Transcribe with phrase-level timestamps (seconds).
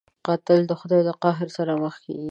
[0.25, 2.19] قاتل د خدای د قهر سره مخ کېږي